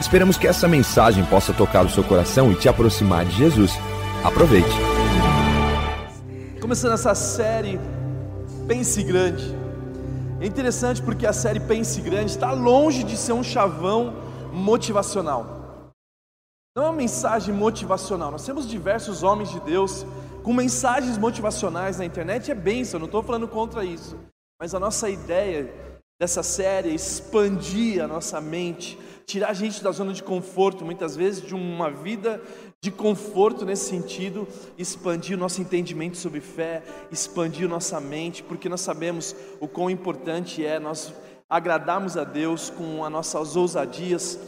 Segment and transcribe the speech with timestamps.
[0.00, 3.72] Esperamos que essa mensagem possa tocar o seu coração e te aproximar de Jesus.
[4.22, 4.70] Aproveite.
[6.60, 7.80] Começando essa série
[8.68, 9.56] Pense Grande.
[10.40, 14.14] É interessante porque a série Pense Grande está longe de ser um chavão
[14.52, 15.90] motivacional.
[16.76, 18.30] Não é uma mensagem motivacional.
[18.30, 20.06] Nós temos diversos homens de Deus
[20.44, 22.52] com mensagens motivacionais na internet.
[22.52, 24.16] É benção, não estou falando contra isso.
[24.60, 25.68] Mas a nossa ideia
[26.20, 28.96] dessa série é expandir a nossa mente
[29.28, 32.40] tirar a gente da zona de conforto, muitas vezes de uma vida
[32.80, 34.48] de conforto nesse sentido,
[34.78, 40.64] expandir o nosso entendimento sobre fé, expandir nossa mente, porque nós sabemos o quão importante
[40.64, 41.12] é nós
[41.46, 44.40] agradarmos a Deus com as nossas ousadias,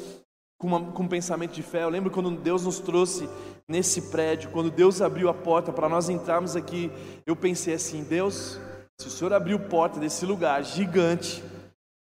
[0.58, 1.82] com, uma, com um pensamento de fé.
[1.82, 3.28] Eu lembro quando Deus nos trouxe
[3.68, 6.90] nesse prédio, quando Deus abriu a porta para nós entrarmos aqui,
[7.26, 8.58] eu pensei assim: Deus,
[8.98, 11.44] se o Senhor abriu a porta desse lugar gigante,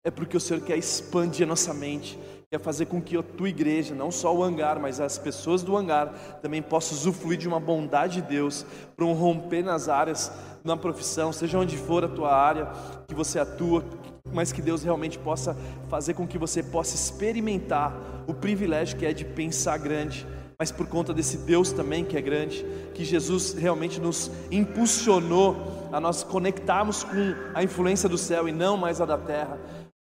[0.05, 2.17] é porque o Senhor quer expandir a nossa mente,
[2.51, 5.77] quer fazer com que a tua igreja, não só o hangar, mas as pessoas do
[5.77, 6.09] hangar,
[6.41, 10.29] também possam usufruir de uma bondade de Deus, para um romper nas áreas,
[10.61, 12.69] na profissão, seja onde for a tua área
[13.07, 13.85] que você atua,
[14.33, 15.55] mas que Deus realmente possa
[15.87, 17.95] fazer com que você possa experimentar
[18.27, 20.27] o privilégio que é de pensar grande,
[20.59, 25.55] mas por conta desse Deus também que é grande, que Jesus realmente nos impulsionou
[25.89, 29.57] a nós conectarmos com a influência do céu e não mais a da terra.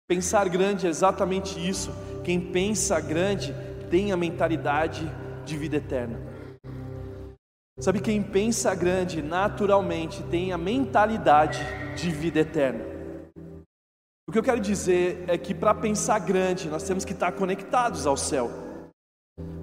[0.08, 1.91] Pensar grande é exatamente isso.
[2.27, 3.55] Quem pensa grande
[3.89, 5.09] tem a mentalidade
[5.45, 6.19] de vida eterna.
[7.79, 11.61] Sabe, quem pensa grande naturalmente tem a mentalidade
[11.95, 12.85] de vida eterna.
[14.29, 18.09] O que eu quero dizer é que para pensar grande nós temos que estar conectados
[18.09, 18.51] ao céu.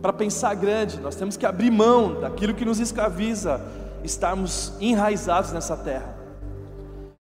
[0.02, 3.60] Para pensar grande nós temos que abrir mão daquilo que nos escraviza,
[4.06, 6.23] estarmos enraizados nessa terra.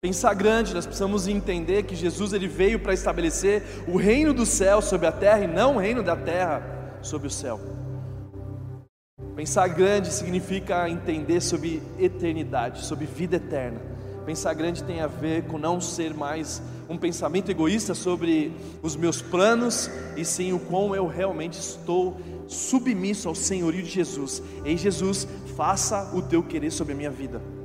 [0.07, 4.81] Pensar grande, nós precisamos entender que Jesus ele veio para estabelecer o reino do céu
[4.81, 6.63] sobre a terra e não o reino da terra
[7.01, 7.59] sobre o céu.
[9.35, 13.81] Pensar grande significa entender sobre eternidade, sobre vida eterna.
[14.25, 19.21] Pensar grande tem a ver com não ser mais um pensamento egoísta sobre os meus
[19.21, 22.15] planos, e sim o quão eu realmente estou
[22.47, 24.41] submisso ao senhorio de Jesus.
[24.63, 27.56] Ei Jesus, faça o teu querer sobre a minha vida.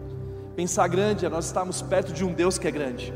[0.54, 3.10] Pensar grande é nós estarmos perto de um Deus que é grande.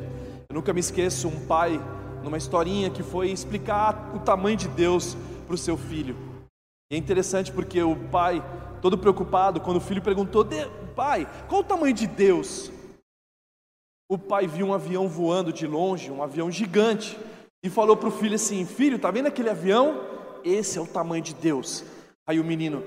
[0.49, 1.79] Eu nunca me esqueço um pai,
[2.23, 5.15] numa historinha, que foi explicar o tamanho de Deus
[5.47, 6.17] para o seu filho.
[6.91, 8.43] E é interessante porque o pai,
[8.81, 10.47] todo preocupado, quando o filho perguntou:
[10.95, 12.73] Pai, qual o tamanho de Deus?
[14.11, 17.19] O pai viu um avião voando de longe, um avião gigante,
[17.63, 20.01] e falou para o filho assim: Filho, tá vendo aquele avião?
[20.43, 21.85] Esse é o tamanho de Deus.
[22.27, 22.83] Aí o menino: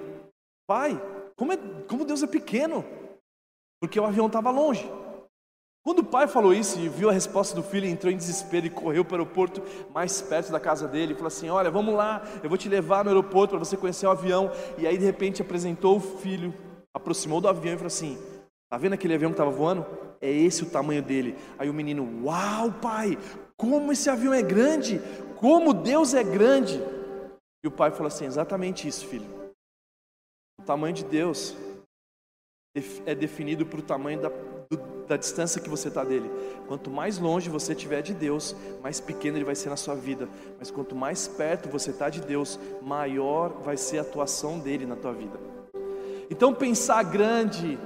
[0.65, 0.99] Pai,
[1.35, 2.83] como, é, como Deus é pequeno?
[3.79, 4.89] Porque o avião estava longe.
[5.81, 8.69] Quando o pai falou isso e viu a resposta do filho, entrou em desespero e
[8.69, 9.63] correu para o aeroporto
[9.93, 13.03] mais perto da casa dele e falou assim: Olha, vamos lá, eu vou te levar
[13.03, 14.51] no aeroporto para você conhecer o avião.
[14.77, 16.53] E aí, de repente, apresentou o filho,
[16.93, 18.17] aproximou do avião e falou assim:
[18.69, 19.85] Tá vendo aquele avião que estava voando?
[20.21, 21.37] É esse o tamanho dele.
[21.57, 23.17] Aí o menino: Uau, pai,
[23.57, 25.01] como esse avião é grande!
[25.37, 26.79] Como Deus é grande!
[27.63, 29.25] E o pai falou assim: Exatamente isso, filho.
[30.59, 31.55] O tamanho de Deus
[33.05, 34.31] é definido por o tamanho da,
[35.07, 36.29] da distância que você está dele.
[36.67, 40.29] Quanto mais longe você estiver de Deus, mais pequeno ele vai ser na sua vida.
[40.59, 44.95] Mas quanto mais perto você está de Deus, maior vai ser a atuação dele na
[44.95, 45.39] tua vida.
[46.29, 47.79] Então pensar grande,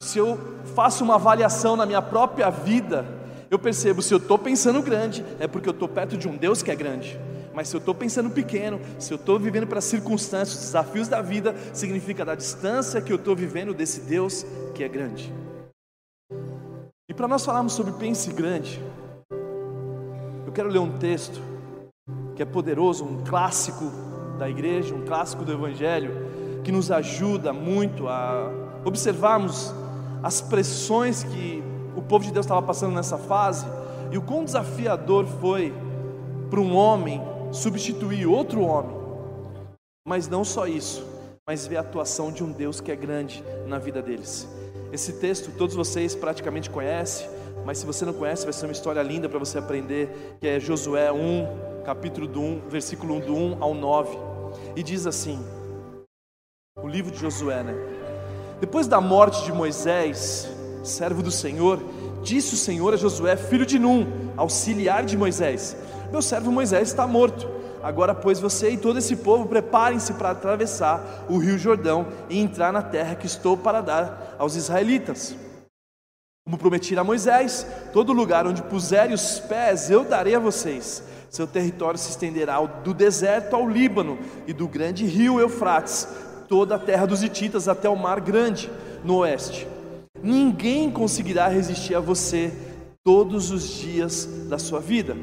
[0.00, 0.38] se eu
[0.76, 3.04] faço uma avaliação na minha própria vida,
[3.50, 6.62] eu percebo se eu estou pensando grande, é porque eu estou perto de um Deus
[6.62, 7.18] que é grande.
[7.54, 11.54] Mas se eu estou pensando pequeno, se eu estou vivendo para circunstâncias, desafios da vida,
[11.72, 14.44] significa da distância que eu estou vivendo desse Deus
[14.74, 15.32] que é grande.
[17.08, 18.82] E para nós falarmos sobre pense grande,
[20.46, 21.40] eu quero ler um texto
[22.34, 23.84] que é poderoso, um clássico
[24.38, 26.10] da igreja, um clássico do Evangelho,
[26.64, 28.50] que nos ajuda muito a
[28.84, 29.74] observarmos
[30.22, 31.62] as pressões que
[31.94, 33.66] o povo de Deus estava passando nessa fase
[34.10, 35.74] e o quão desafiador foi
[36.48, 37.20] para um homem
[37.52, 38.96] substituir outro homem.
[40.06, 41.06] Mas não só isso,
[41.46, 44.48] mas ver a atuação de um Deus que é grande na vida deles.
[44.92, 47.28] Esse texto todos vocês praticamente conhecem,
[47.64, 50.58] mas se você não conhece, vai ser uma história linda para você aprender, que é
[50.58, 54.18] Josué 1, capítulo do 1, versículo 1 do 1 ao 9.
[54.74, 55.38] E diz assim:
[56.82, 57.74] o livro de Josué, né?
[58.60, 60.48] Depois da morte de Moisés,
[60.82, 61.80] servo do Senhor,
[62.22, 64.06] disse o Senhor a Josué, filho de Num,
[64.36, 65.76] auxiliar de Moisés:
[66.12, 67.48] Meu servo Moisés está morto.
[67.82, 72.70] Agora, pois, você e todo esse povo preparem-se para atravessar o rio Jordão e entrar
[72.70, 75.34] na terra que estou para dar aos israelitas.
[76.44, 81.02] Como prometi a Moisés, todo lugar onde puserem os pés eu darei a vocês.
[81.30, 86.06] Seu território se estenderá do deserto ao Líbano e do grande rio Eufrates,
[86.46, 88.70] toda a terra dos Hititas até o mar grande
[89.02, 89.66] no oeste.
[90.22, 92.52] Ninguém conseguirá resistir a você
[93.02, 95.16] todos os dias da sua vida.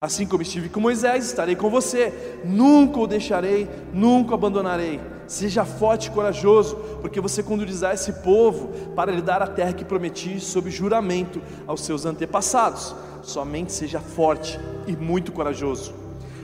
[0.00, 2.40] Assim como estive com Moisés, estarei com você.
[2.44, 5.00] Nunca o deixarei, nunca o abandonarei.
[5.26, 9.84] Seja forte e corajoso, porque você conduzirá esse povo para lhe dar a terra que
[9.84, 12.94] prometi sob juramento aos seus antepassados.
[13.24, 14.56] Somente seja forte
[14.86, 15.92] e muito corajoso.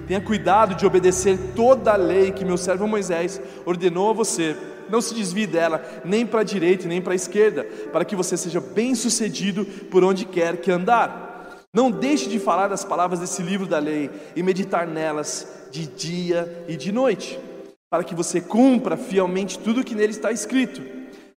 [0.09, 4.57] Tenha cuidado de obedecer toda a lei que meu servo Moisés ordenou a você.
[4.91, 7.63] Não se desvie dela, nem para a direita nem para a esquerda,
[7.93, 11.24] para que você seja bem sucedido por onde quer que andar.
[11.75, 16.65] Não deixe de falar das palavras desse livro da lei e meditar nelas de dia
[16.69, 17.37] e de noite,
[17.91, 20.81] para que você cumpra fielmente tudo o que nele está escrito.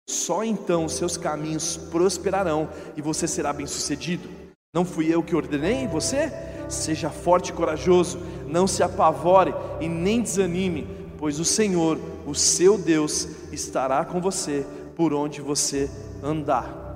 [0.08, 4.30] Só então seus caminhos prosperarão e você será bem-sucedido.
[4.72, 6.32] Não fui eu que ordenei você?
[6.70, 10.88] Seja forte e corajoso, não se apavore e nem desanime,
[11.18, 11.98] pois o Senhor,
[12.28, 15.90] o seu Deus, estará com você por onde você
[16.22, 16.87] andar.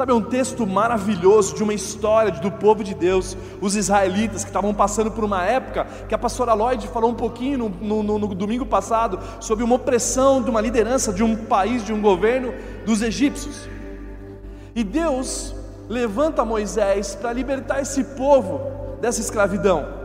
[0.00, 4.48] Sabe, é um texto maravilhoso de uma história do povo de Deus, os israelitas que
[4.48, 8.34] estavam passando por uma época que a pastora Lloyd falou um pouquinho no, no, no,
[8.34, 12.54] domingo passado sobre uma opressão de uma liderança de um país, de um governo
[12.86, 13.68] dos egípcios.
[14.74, 15.54] E Deus
[15.86, 18.58] levanta Moisés para libertar esse povo
[19.02, 20.00] dessa escravidão.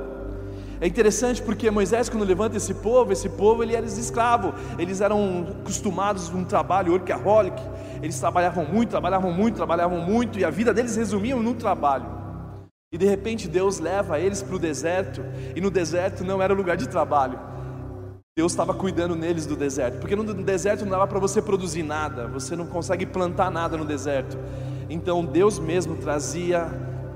[0.82, 5.56] É interessante porque Moisés, quando levanta esse povo, esse povo ele era escravo, eles eram
[5.62, 7.62] acostumados a um trabalho workaholic,
[8.02, 12.06] eles trabalhavam muito, trabalhavam muito, trabalhavam muito, e a vida deles resumia no trabalho.
[12.92, 15.22] E de repente Deus leva eles para o deserto,
[15.56, 17.40] e no deserto não era lugar de trabalho.
[18.38, 22.28] Deus estava cuidando neles do deserto, porque no deserto não dava para você produzir nada,
[22.28, 24.38] você não consegue plantar nada no deserto.
[24.90, 26.68] Então Deus mesmo trazia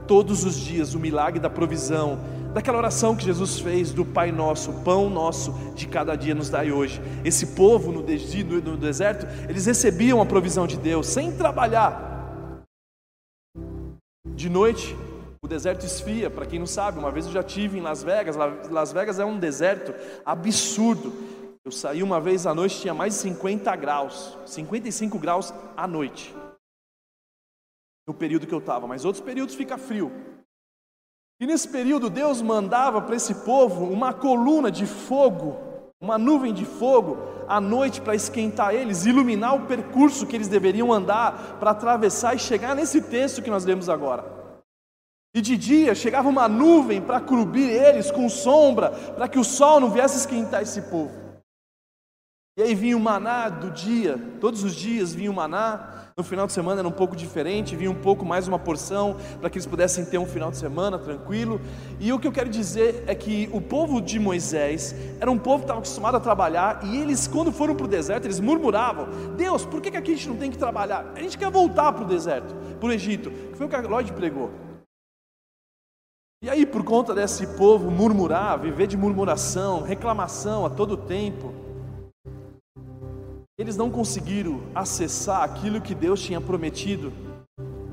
[0.07, 2.19] todos os dias o milagre da provisão,
[2.53, 6.71] daquela oração que Jesus fez do Pai Nosso, pão nosso de cada dia nos dai
[6.71, 7.01] hoje.
[7.23, 12.63] Esse povo no, deserto, eles recebiam a provisão de Deus sem trabalhar.
[14.25, 14.95] De noite,
[15.41, 18.35] o deserto esfria, para quem não sabe, uma vez eu já tive em Las Vegas,
[18.35, 19.93] Las Vegas é um deserto
[20.25, 21.13] absurdo.
[21.65, 26.33] Eu saí uma vez à noite, tinha mais de 50 graus, 55 graus à noite.
[28.07, 30.11] No período que eu estava, mas outros períodos fica frio.
[31.39, 35.55] E nesse período Deus mandava para esse povo uma coluna de fogo,
[36.01, 40.91] uma nuvem de fogo à noite para esquentar eles, iluminar o percurso que eles deveriam
[40.91, 44.25] andar para atravessar e chegar nesse texto que nós lemos agora.
[45.33, 49.79] E de dia chegava uma nuvem para cobrir eles com sombra, para que o sol
[49.79, 51.13] não viesse esquentar esse povo.
[52.57, 56.45] E aí vinha o maná do dia, todos os dias vinha o maná, no final
[56.45, 59.65] de semana era um pouco diferente, vinha um pouco mais uma porção para que eles
[59.65, 61.61] pudessem ter um final de semana tranquilo.
[61.97, 65.59] E o que eu quero dizer é que o povo de Moisés era um povo
[65.59, 69.07] que estava acostumado a trabalhar e eles, quando foram para o deserto, eles murmuravam:
[69.37, 71.09] Deus, por que, que aqui a gente não tem que trabalhar?
[71.15, 74.11] A gente quer voltar para o deserto, para o Egito, foi o que a Lloyd
[74.11, 74.51] pregou.
[76.43, 81.53] E aí, por conta desse povo murmurar, viver de murmuração, reclamação a todo tempo,
[83.59, 87.11] eles não conseguiram acessar aquilo que Deus tinha prometido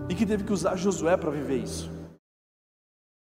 [0.08, 1.90] e que teve que usar Josué para viver isso.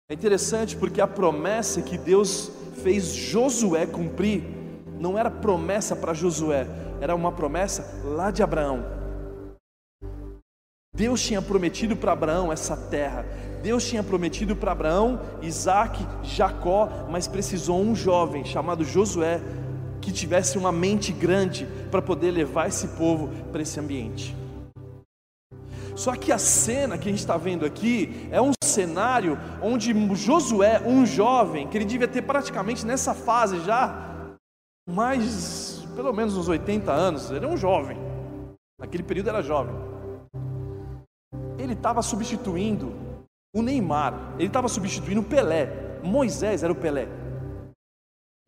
[0.10, 2.50] É interessante porque a promessa que Deus
[2.82, 4.46] fez Josué cumprir
[4.98, 6.66] não era promessa para Josué,
[7.02, 8.86] era uma promessa lá de Abraão.
[10.96, 13.26] Deus tinha prometido para Abraão essa terra.
[13.62, 19.42] Deus tinha prometido para Abraão, Isaac, Jacó, mas precisou um jovem chamado Josué
[20.02, 24.36] que tivesse uma mente grande para poder levar esse povo para esse ambiente.
[25.96, 30.82] Só que a cena que a gente está vendo aqui é um cenário onde Josué,
[30.86, 34.38] um jovem, que ele devia ter praticamente nessa fase já,
[34.90, 37.98] mais, pelo menos uns 80 anos, ele é um jovem,
[38.80, 39.76] naquele período era jovem.
[41.58, 42.94] Ele estava substituindo
[43.54, 47.10] o Neymar, ele estava substituindo o Pelé, Moisés era o Pelé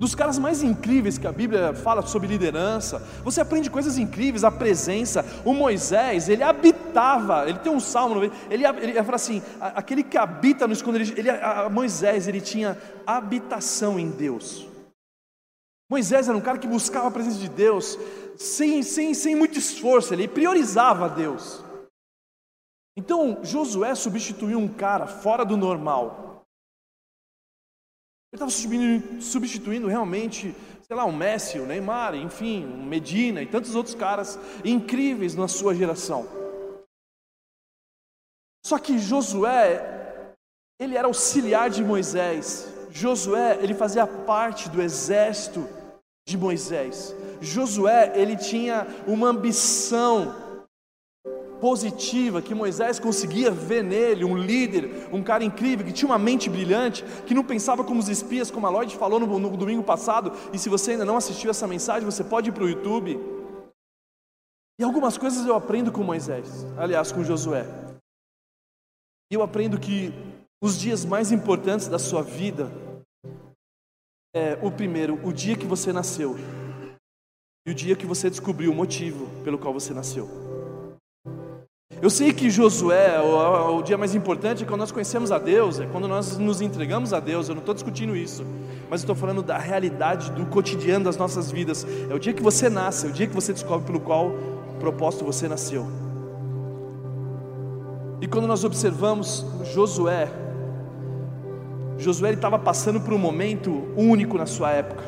[0.02, 3.08] dos caras mais incríveis que a Bíblia fala sobre liderança.
[3.24, 5.24] Você aprende coisas incríveis, a presença.
[5.46, 10.66] O Moisés, ele habitava, ele tem um salmo, ele, ele, fala assim: aquele que habita
[10.66, 14.68] no esconderijo, ele, a, Moisés, ele tinha habitação em Deus.
[15.88, 17.96] Moisés era um cara que buscava a presença de Deus
[18.38, 21.64] sem, sem, sem muito esforço, ele priorizava Deus.
[22.98, 26.31] Então Josué substituiu um cara fora do normal.
[28.34, 28.52] Ele estava
[29.20, 30.56] substituindo, realmente,
[30.88, 35.50] sei lá, o Messi, o Neymar, enfim, o Medina e tantos outros caras incríveis na
[35.50, 36.26] sua geração.
[38.66, 40.34] Só que Josué,
[40.80, 42.70] ele era auxiliar de Moisés.
[42.90, 45.68] Josué, ele fazia parte do exército
[46.26, 47.14] de Moisés.
[47.42, 50.41] Josué, ele tinha uma ambição
[51.62, 56.50] positiva que Moisés conseguia ver nele, um líder, um cara incrível, que tinha uma mente
[56.50, 60.34] brilhante, que não pensava como os espias, como a Lloyd falou no, no domingo passado.
[60.52, 63.18] E se você ainda não assistiu essa mensagem, você pode ir para o YouTube.
[64.80, 67.64] E algumas coisas eu aprendo com Moisés, aliás, com Josué.
[69.32, 70.12] Eu aprendo que
[70.62, 72.72] os dias mais importantes da sua vida
[74.36, 76.36] é o primeiro, o dia que você nasceu
[77.68, 80.51] e o dia que você descobriu o motivo pelo qual você nasceu.
[82.00, 85.80] Eu sei que Josué, o, o, dia mais importante é quando nós conhecemos a Deus,
[85.80, 87.50] é quando nós nos entregamos a Deus.
[87.50, 88.46] Eu não estou discutindo isso,
[88.90, 91.86] mas estou falando da realidade do cotidiano das nossas vidas.
[92.10, 94.32] É o dia que você nasce, é o dia que você descobre pelo qual
[94.80, 95.88] propósito você nasceu.
[98.22, 100.30] E quando nós observamos Josué,
[101.98, 105.04] Josué estava passando por um momento único na sua época.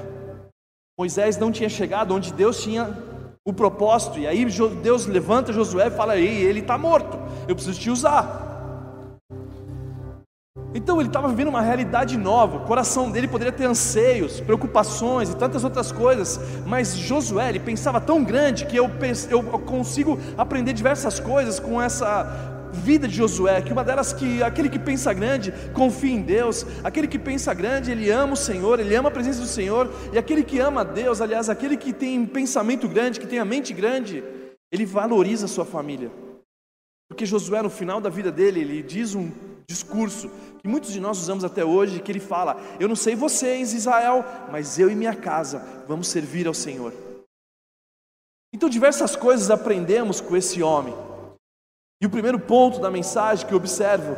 [0.98, 2.96] Moisés não tinha chegado onde Deus tinha
[3.46, 4.46] o propósito, e aí
[4.82, 8.52] Deus levanta Josué e fala: Ei, ele está morto, eu preciso te usar.
[10.76, 15.36] Então ele estava vivendo uma realidade nova, o coração dele poderia ter anseios, preocupações e
[15.36, 18.90] tantas outras coisas, mas Josué ele pensava tão grande que eu,
[19.30, 24.68] eu consigo aprender diversas coisas com essa vida de Josué, que uma delas que aquele
[24.68, 28.96] que pensa grande confia em Deus, aquele que pensa grande, ele ama o Senhor, ele
[28.96, 32.88] ama a presença do Senhor, e aquele que ama Deus, aliás, aquele que tem pensamento
[32.88, 34.24] grande, que tem a mente grande,
[34.72, 36.12] ele valoriza a sua família.
[37.08, 39.32] Porque Josué, no final da vida dele, ele diz um
[39.68, 43.74] discurso que muitos de nós usamos até hoje, que ele fala: Eu não sei vocês,
[43.74, 46.92] Israel, mas eu e minha casa vamos servir ao Senhor.
[48.52, 50.94] Então, diversas coisas aprendemos com esse homem.
[52.04, 54.18] E o primeiro ponto da mensagem que eu observo,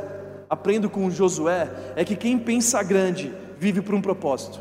[0.50, 4.58] aprendo com Josué, é que quem pensa grande vive por um propósito.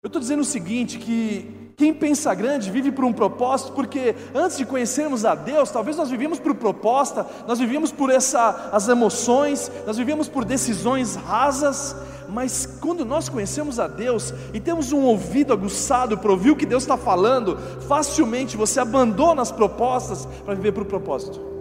[0.00, 4.56] Eu estou dizendo o seguinte: que quem pensa grande vive por um propósito, porque antes
[4.56, 9.70] de conhecermos a Deus, talvez nós vivíamos por proposta, nós vivíamos por essa, as emoções,
[9.86, 11.96] nós vivíamos por decisões rasas,
[12.28, 16.66] mas quando nós conhecemos a Deus e temos um ouvido aguçado para ouvir o que
[16.66, 21.53] Deus está falando, facilmente você abandona as propostas para viver o propósito.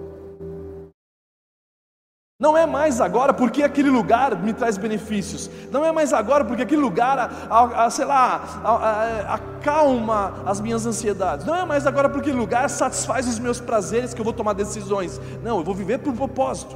[2.44, 5.50] Não é mais agora porque aquele lugar me traz benefícios.
[5.72, 7.18] Não é mais agora porque aquele lugar,
[7.50, 11.46] a, a, sei lá, a, acalma as minhas ansiedades.
[11.46, 14.52] Não é mais agora porque aquele lugar satisfaz os meus prazeres que eu vou tomar
[14.52, 15.22] decisões.
[15.42, 16.76] Não, eu vou viver por um propósito.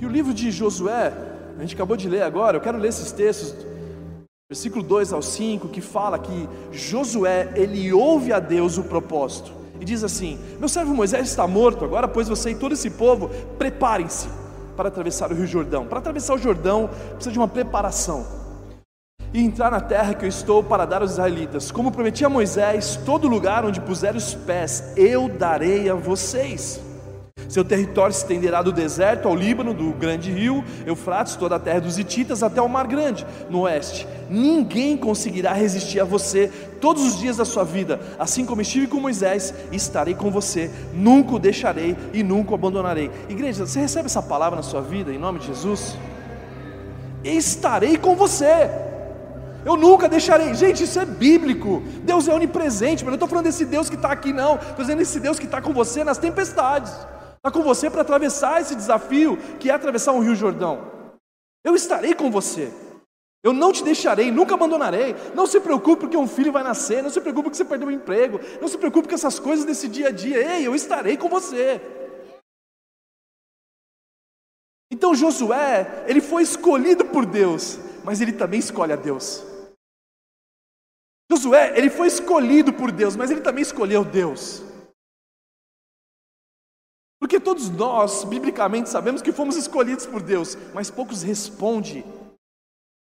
[0.00, 1.12] E o livro de Josué
[1.56, 3.54] a gente acabou de ler agora, eu quero ler esses textos,
[4.50, 9.84] versículo 2 ao 5, que fala que Josué, ele ouve a Deus o propósito, e
[9.84, 14.28] diz assim: Meu servo Moisés está morto, agora, pois você e todo esse povo, preparem-se
[14.76, 15.86] para atravessar o rio Jordão.
[15.86, 18.26] Para atravessar o Jordão, precisa de uma preparação.
[19.32, 21.70] E entrar na terra que eu estou para dar aos israelitas.
[21.70, 26.80] Como prometi a Moisés, todo lugar onde puser os pés, eu darei a vocês.
[27.50, 31.80] Seu território se estenderá do deserto ao Líbano, do grande rio Eufrates, toda a terra
[31.80, 34.06] dos Hititas, até o Mar Grande, no oeste.
[34.28, 38.98] Ninguém conseguirá resistir a você todos os dias da sua vida, assim como estive com
[38.98, 43.10] Moisés, estarei com você, nunca o deixarei e nunca o abandonarei.
[43.28, 45.96] Igreja, você recebe essa palavra na sua vida, em nome de Jesus?
[47.22, 48.70] Estarei com você.
[49.64, 50.54] Eu nunca deixarei.
[50.54, 51.82] Gente, isso é bíblico.
[52.02, 54.54] Deus é onipresente, mas não estou falando desse Deus que está aqui, não.
[54.56, 56.92] Estou dizendo desse Deus que está com você nas tempestades.
[57.36, 60.90] Está com você para atravessar esse desafio que é atravessar um rio Jordão.
[61.62, 62.72] Eu estarei com você.
[63.42, 65.14] Eu não te deixarei, nunca abandonarei.
[65.34, 67.02] Não se preocupe porque um filho vai nascer.
[67.02, 68.38] Não se preocupe que você perdeu o emprego.
[68.60, 70.56] Não se preocupe com essas coisas desse dia a dia.
[70.56, 71.80] Ei, eu estarei com você.
[74.92, 79.42] Então Josué, ele foi escolhido por Deus, mas ele também escolhe a Deus.
[81.30, 84.62] Josué, ele foi escolhido por Deus, mas ele também escolheu Deus.
[87.20, 92.02] Porque todos nós, biblicamente, sabemos que fomos escolhidos por Deus, mas poucos respondem,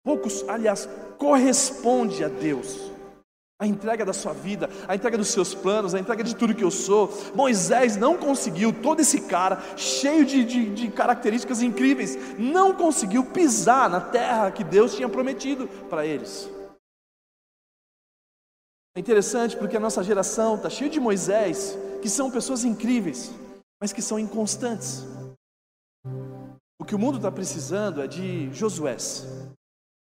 [0.03, 2.91] poucos, aliás, corresponde a Deus.
[3.59, 6.65] a entrega da sua vida, a entrega dos seus planos, a entrega de tudo que
[6.65, 7.09] eu sou.
[7.33, 13.89] Moisés não conseguiu, todo esse cara, cheio de, de, de, características incríveis, não conseguiu pisar
[13.89, 16.49] na terra que Deus tinha prometido para eles.
[18.95, 23.31] É interessante porque a nossa geração está cheia de Moisés, que são pessoas incríveis,
[23.81, 25.05] mas que são inconstantes.
[26.79, 29.25] O que o mundo está precisando é de Josués,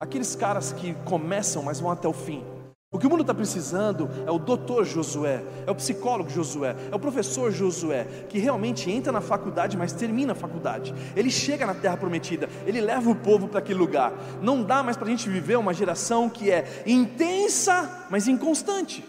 [0.01, 2.45] aqueles caras que começam, mas vão até o fim
[2.97, 6.95] o que o mundo está precisando é o doutor Josué, é o psicólogo Josué, é
[6.95, 10.95] o professor Josué, que realmente entra na faculdade, mas termina a faculdade.
[11.15, 14.15] Ele chega na terra prometida, ele leva o povo para aquele lugar.
[14.41, 19.05] Não dá mais para a gente viver uma geração que é intensa, mas inconstante.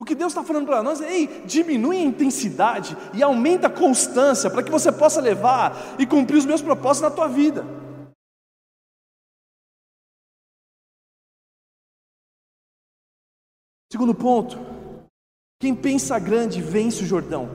[0.00, 3.70] O que Deus está falando para nós é: ei, diminui a intensidade e aumenta a
[3.70, 7.64] constância para que você possa levar e cumprir os meus propósitos na tua vida.
[13.90, 14.56] Segundo ponto,
[15.60, 17.48] quem pensa grande vence o Jordão.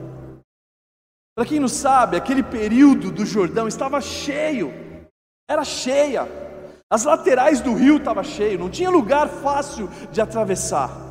[1.34, 4.72] Para quem não sabe, aquele período do Jordão estava cheio,
[5.48, 6.26] era cheia.
[6.90, 11.05] As laterais do rio estavam cheias, não tinha lugar fácil de atravessar.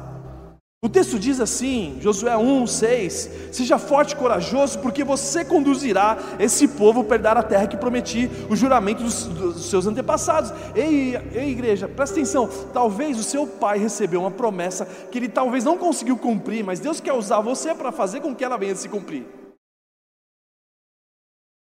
[0.83, 6.67] O texto diz assim, Josué 1, 6: Seja forte e corajoso, porque você conduzirá esse
[6.67, 10.53] povo para dar a terra que prometi, o juramento dos, dos, seus antepassados.
[10.75, 12.47] Ei, ei, igreja, presta atenção.
[12.71, 16.99] Talvez o seu pai recebeu uma promessa que ele talvez não conseguiu cumprir, mas Deus
[16.99, 19.25] quer usar você para fazer com que ela venha se cumprir.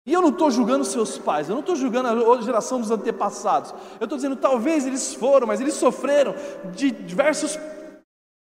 [0.03, 3.71] E eu não estou julgando seus pais, eu não estou julgando a geração dos antepassados.
[3.99, 6.33] Eu estou dizendo, talvez eles foram, mas eles sofreram
[6.73, 7.55] de diversos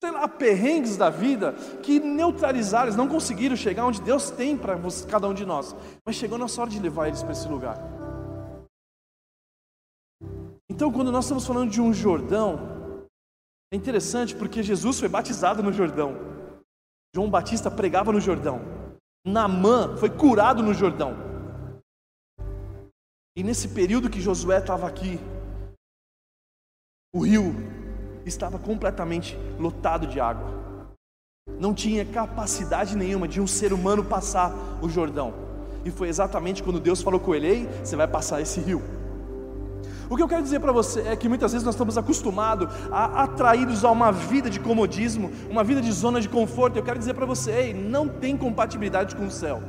[0.03, 1.53] sei lá, perrengues da vida
[1.83, 4.79] que neutralizaram, eles não conseguiram chegar onde Deus tem para
[5.09, 5.77] cada um de nós.
[6.07, 7.77] Mas chegou a nossa hora de levar eles para esse lugar.
[10.69, 13.07] Então, quando nós estamos falando de um Jordão,
[13.73, 16.17] é interessante porque Jesus foi batizado no Jordão.
[17.15, 18.61] João Batista pregava no Jordão.
[19.27, 21.15] Namã foi curado no Jordão.
[23.37, 25.19] E nesse período que Josué estava aqui,
[27.15, 27.80] o rio
[28.31, 30.49] estava completamente lotado de água.
[31.59, 35.35] Não tinha capacidade nenhuma de um ser humano passar o Jordão.
[35.85, 38.83] E foi exatamente quando Deus falou com ele: Ei, você vai passar esse rio.
[40.09, 43.23] O que eu quero dizer para você é que muitas vezes nós estamos acostumados, a,
[43.23, 46.77] atraídos a uma vida de comodismo, uma vida de zona de conforto.
[46.77, 49.63] Eu quero dizer para você: ei, não tem compatibilidade com o céu.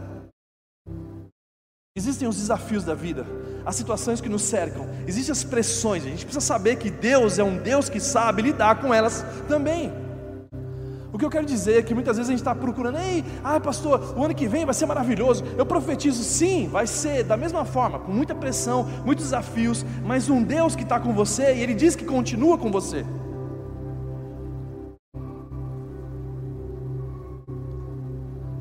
[1.93, 3.25] Existem os desafios da vida,
[3.65, 7.43] as situações que nos cercam, existem as pressões, a gente precisa saber que Deus é
[7.43, 9.91] um Deus que sabe lidar com elas também.
[11.11, 13.59] O que eu quero dizer é que muitas vezes a gente está procurando, ei, ah
[13.59, 15.43] pastor, o ano que vem vai ser maravilhoso.
[15.57, 20.41] Eu profetizo, sim, vai ser da mesma forma, com muita pressão, muitos desafios, mas um
[20.41, 23.05] Deus que está com você e Ele diz que continua com você.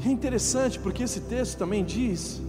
[0.05, 2.43] É interessante porque esse texto também diz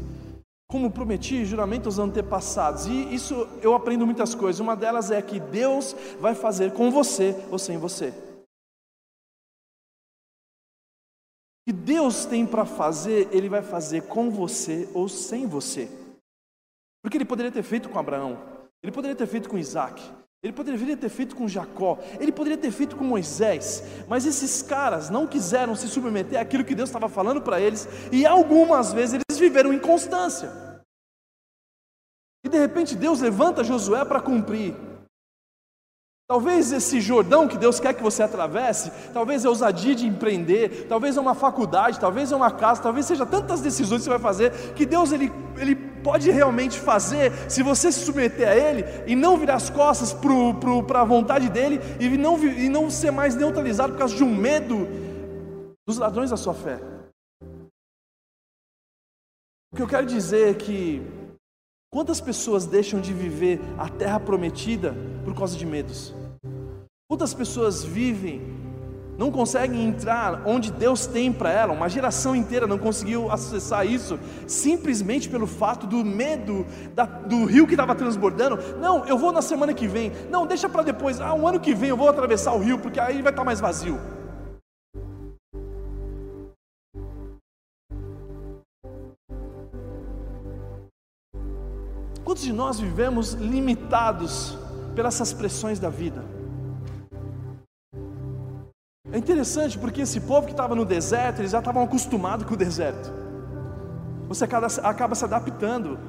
[0.72, 2.88] como prometi, juramento aos antepassados.
[2.88, 4.60] E isso eu aprendo muitas coisas.
[4.60, 8.14] Uma delas é que Deus vai fazer com você ou sem você.
[11.72, 15.90] que Deus tem para fazer, Ele vai fazer com você ou sem você.
[17.02, 18.38] Porque Ele poderia ter feito com Abraão,
[18.84, 20.04] Ele poderia ter feito com Isaac,
[20.44, 25.10] Ele poderia ter feito com Jacó, Ele poderia ter feito com Moisés, mas esses caras
[25.10, 29.40] não quiseram se submeter àquilo que Deus estava falando para eles, e algumas vezes eles
[29.40, 30.52] viveram inconstância.
[32.43, 34.75] E de repente Deus levanta Josué para cumprir.
[36.27, 41.17] Talvez esse Jordão que Deus quer que você atravesse, talvez é ousadia de empreender, talvez
[41.17, 44.73] é uma faculdade, talvez é uma casa, talvez seja tantas decisões que você vai fazer,
[44.73, 49.38] que Deus ele, ele pode realmente fazer se você se submeter a Ele e não
[49.38, 50.15] virar as costas
[50.88, 54.34] para a vontade dEle e não, e não ser mais neutralizado por causa de um
[54.34, 54.88] medo
[55.86, 56.80] dos ladrões da sua fé.
[59.73, 61.01] O que eu quero dizer é que
[61.91, 66.15] quantas pessoas deixam de viver a terra prometida por causa de medos?
[67.10, 68.41] Quantas pessoas vivem,
[69.17, 71.73] não conseguem entrar onde Deus tem para ela?
[71.73, 77.67] Uma geração inteira não conseguiu acessar isso, simplesmente pelo fato do medo da, do rio
[77.67, 78.58] que estava transbordando.
[78.80, 80.13] Não, eu vou na semana que vem.
[80.30, 81.19] Não, deixa para depois.
[81.19, 83.43] Ah, um ano que vem eu vou atravessar o rio, porque aí vai estar tá
[83.43, 83.99] mais vazio.
[92.41, 94.58] De nós vivemos limitados
[94.95, 96.23] pelas essas pressões da vida?
[99.12, 102.58] É interessante porque esse povo que estava no deserto, eles já estavam acostumados com o
[102.58, 103.13] deserto.
[104.27, 105.99] Você acaba, se adaptando.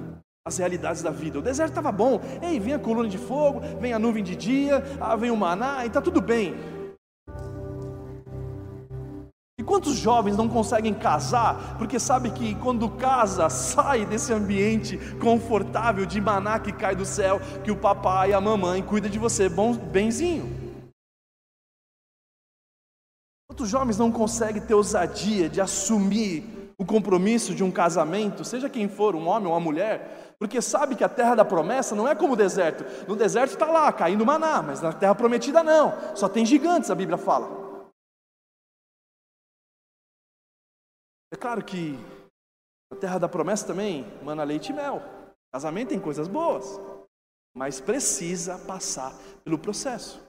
[0.46, 1.38] as realidades da vida.
[1.38, 2.20] O deserto estava bom.
[2.40, 5.84] Ei, vem a coluna de fogo, vem a nuvem de dia, ah, vem o maná,
[5.84, 6.54] e está tudo bem.
[9.62, 16.04] E quantos jovens não conseguem casar porque sabe que quando casa sai desse ambiente confortável
[16.04, 19.48] de maná que cai do céu, que o papai e a mamãe cuida de você
[19.48, 20.50] bom, benzinho.
[23.48, 28.88] Quantos jovens não conseguem ter ousadia de assumir o compromisso de um casamento, seja quem
[28.88, 32.16] for, um homem ou uma mulher, porque sabe que a terra da promessa não é
[32.16, 32.84] como o deserto.
[33.06, 36.96] No deserto está lá, caindo maná, mas na terra prometida não, só tem gigantes, a
[36.96, 37.61] Bíblia fala.
[41.32, 41.98] É claro que
[42.92, 45.02] a terra da promessa também mana leite e mel.
[45.50, 46.78] Casamento tem coisas boas,
[47.56, 50.20] mas precisa passar pelo processo.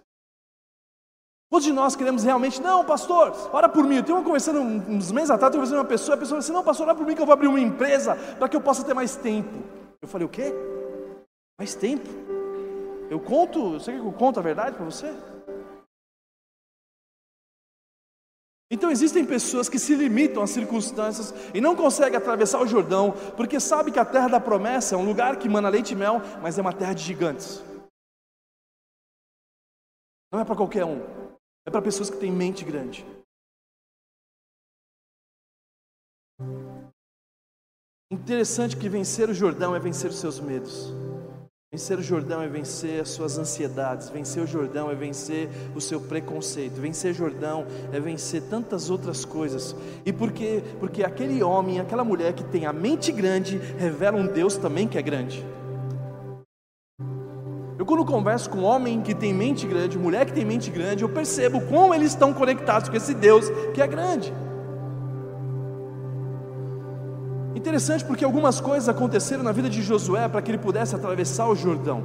[1.52, 3.98] Quantos de nós queremos realmente, não, pastor, ora por mim.
[3.98, 6.54] Eu tenho conversando uns meses atrás, eu conversando com uma pessoa, a pessoa falou assim:
[6.54, 8.84] não, pastor, ora por mim que eu vou abrir uma empresa para que eu possa
[8.84, 9.62] ter mais tempo.
[10.02, 10.54] Eu falei: o quê?
[11.60, 12.08] Mais tempo?
[13.10, 15.14] Eu conto, você quer que eu conto a verdade para você?
[18.74, 23.60] Então existem pessoas que se limitam às circunstâncias e não conseguem atravessar o Jordão, porque
[23.60, 26.58] sabe que a terra da promessa é um lugar que mana leite e mel, mas
[26.58, 27.62] é uma terra de gigantes.
[30.32, 31.00] Não é para qualquer um,
[31.68, 33.06] é para pessoas que têm mente grande.
[38.10, 40.92] Interessante que vencer o Jordão é vencer os seus medos.
[41.74, 46.00] Vencer o Jordão é vencer as suas ansiedades, vencer o Jordão é vencer o seu
[46.00, 49.76] preconceito, vencer o Jordão é vencer tantas outras coisas.
[50.06, 50.62] E por quê?
[50.80, 55.00] Porque aquele homem, aquela mulher que tem a mente grande, revela um Deus também que
[55.00, 55.44] é grande.
[57.80, 61.02] Eu quando converso com um homem que tem mente grande, mulher que tem mente grande,
[61.02, 64.32] eu percebo como eles estão conectados com esse Deus que é grande.
[67.56, 71.56] Interessante porque algumas coisas aconteceram na vida de Josué para que ele pudesse atravessar o
[71.56, 72.04] Jordão.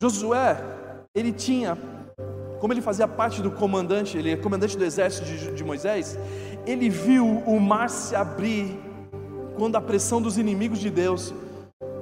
[0.00, 0.62] Josué,
[1.14, 1.78] ele tinha,
[2.60, 6.18] como ele fazia parte do comandante, ele é comandante do exército de, de Moisés,
[6.66, 8.78] ele viu o mar se abrir
[9.56, 11.32] quando a pressão dos inimigos de Deus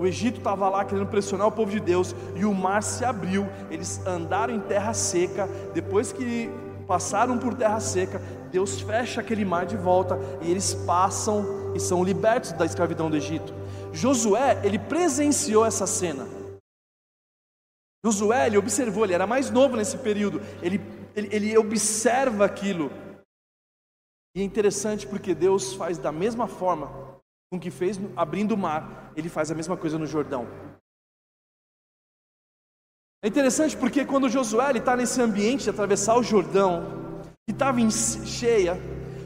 [0.03, 3.47] o Egito estava lá querendo pressionar o povo de Deus e o mar se abriu.
[3.71, 5.49] Eles andaram em terra seca.
[5.73, 6.51] Depois que
[6.89, 8.21] passaram por terra seca,
[8.53, 13.17] Deus fecha aquele mar de volta e eles passam e são libertos da escravidão do
[13.17, 13.55] Egito.
[13.95, 16.27] Josué, ele presenciou essa cena.
[18.05, 20.79] Josué, ele observou, ele era mais novo nesse período, ele,
[21.17, 22.91] ele, ele observa aquilo.
[24.37, 29.13] E é interessante porque Deus faz da mesma forma com que fez abrindo o mar,
[29.17, 30.47] ele faz a mesma coisa no Jordão.
[33.25, 37.02] É interessante porque quando Josué está nesse ambiente de atravessar o Jordão,
[37.47, 38.81] que estava cheia,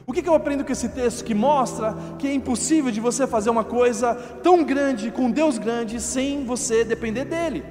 [0.07, 1.25] o que, que eu aprendo com esse texto?
[1.25, 6.01] Que mostra que é impossível de você fazer uma coisa tão grande, com Deus grande,
[6.01, 7.65] sem você depender dEle.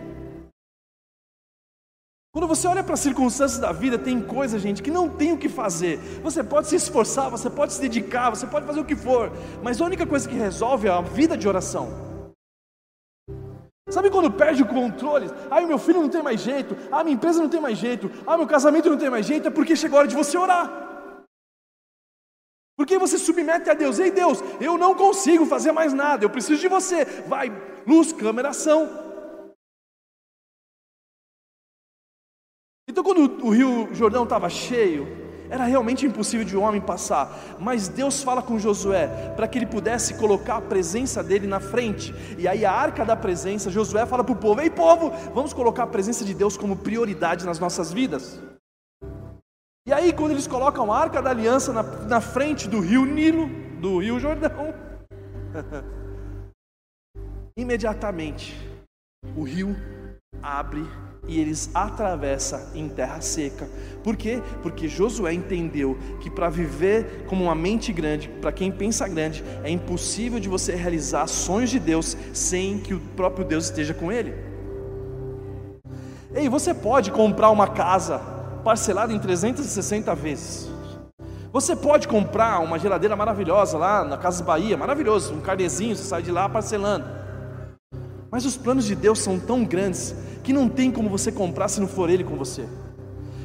[2.33, 5.37] Quando você olha para as circunstâncias da vida, tem coisa, gente, que não tem o
[5.37, 5.97] que fazer.
[6.21, 9.31] Você pode se esforçar, você pode se dedicar, você pode fazer o que for,
[9.63, 12.14] mas a única coisa que resolve é a vida de oração.
[13.89, 15.27] Sabe quando perde o controle?
[15.49, 18.35] Ah, meu filho não tem mais jeito, ah, minha empresa não tem mais jeito, ah,
[18.35, 20.85] meu casamento não tem mais jeito, é porque chegou a hora de você orar.
[22.75, 26.59] Porque você submete a Deus, ei Deus, eu não consigo fazer mais nada, eu preciso
[26.59, 27.05] de você.
[27.27, 27.49] Vai,
[27.85, 28.89] luz, câmera, ação.
[32.87, 37.87] Então, quando o rio Jordão estava cheio, era realmente impossível de um homem passar, mas
[37.87, 42.13] Deus fala com Josué para que ele pudesse colocar a presença dele na frente.
[42.37, 45.83] E aí a arca da presença, Josué fala para o povo: "Ei povo, vamos colocar
[45.83, 48.41] a presença de Deus como prioridade nas nossas vidas".
[49.87, 53.47] E aí quando eles colocam a arca da aliança na, na frente do rio Nilo,
[53.79, 54.73] do rio Jordão,
[57.57, 58.53] imediatamente
[59.37, 59.75] o rio
[60.41, 60.85] abre
[61.27, 63.67] e eles atravessam em terra seca.
[64.03, 64.41] Por quê?
[64.61, 69.69] Porque Josué entendeu que para viver como uma mente grande, para quem pensa grande, é
[69.69, 74.33] impossível de você realizar sonhos de Deus sem que o próprio Deus esteja com ele.
[76.33, 78.19] Ei, você pode comprar uma casa
[78.63, 80.69] parcelada em 360 vezes.
[81.53, 86.21] Você pode comprar uma geladeira maravilhosa lá na Casa Bahia, maravilhoso, um carnezinho, você sai
[86.21, 87.05] de lá parcelando.
[88.35, 91.79] Mas os planos de Deus são tão grandes que não tem como você comprar se
[91.79, 92.65] não for Ele com você,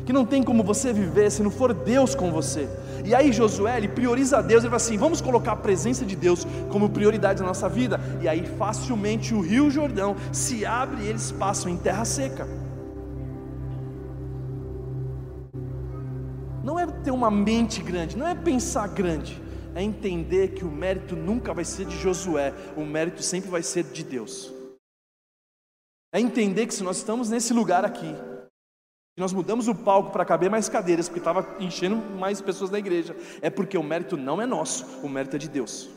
[0.05, 2.69] que não tem como você viver se não for Deus com você.
[3.05, 6.45] E aí Josué ele prioriza Deus, ele fala assim: vamos colocar a presença de Deus
[6.71, 8.01] como prioridade na nossa vida.
[8.21, 12.49] E aí facilmente o Rio Jordão se abre e eles passam em terra seca.
[16.65, 19.41] Não é ter uma mente grande, não é pensar grande,
[19.73, 23.85] é entender que o mérito nunca vai ser de Josué, o mérito sempre vai ser
[23.85, 24.59] de Deus.
[26.13, 28.13] É entender que se nós estamos nesse lugar aqui,
[29.15, 32.79] que nós mudamos o palco para caber mais cadeiras, porque estava enchendo mais pessoas na
[32.79, 35.89] igreja, é porque o mérito não é nosso, o mérito é de Deus.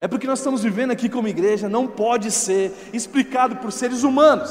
[0.00, 4.50] É porque nós estamos vivendo aqui como igreja, não pode ser explicado por seres humanos.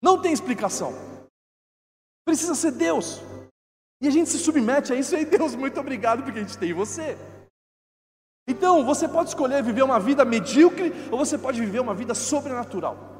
[0.00, 0.92] Não tem explicação.
[2.24, 3.20] Precisa ser Deus.
[4.00, 6.58] E a gente se submete a isso, e aí Deus, muito obrigado porque a gente
[6.58, 7.16] tem você.
[8.46, 13.12] Então, você pode escolher viver uma vida medíocre ou você pode viver uma vida sobrenatural.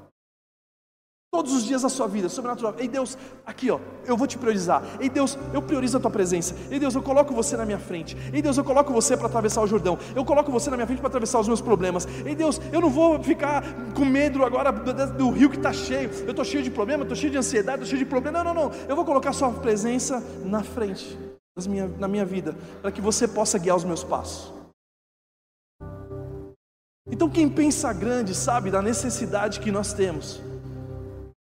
[1.35, 2.75] Todos os dias da sua vida, sobrenatural.
[2.77, 4.83] Ei Deus, aqui ó, eu vou te priorizar.
[5.01, 6.55] Ei Deus, eu priorizo a tua presença.
[6.71, 8.15] Ei Deus, eu coloco você na minha frente.
[8.35, 9.99] Ei Deus, eu coloco você para atravessar o Jordão.
[10.15, 12.07] Eu coloco você na minha frente para atravessar os meus problemas.
[12.27, 13.65] Ei Deus, eu não vou ficar
[13.97, 16.11] com medo agora do, do rio que está cheio.
[16.25, 18.45] Eu estou cheio de problema, estou cheio de ansiedade, estou cheio de problema.
[18.45, 18.73] Não, não, não.
[18.87, 21.19] Eu vou colocar a sua presença na frente
[21.67, 24.62] minha, na minha vida, para que você possa guiar os meus passos.
[27.11, 30.41] Então, quem pensa grande sabe da necessidade que nós temos